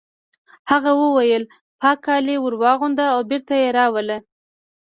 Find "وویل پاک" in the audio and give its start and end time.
1.01-1.97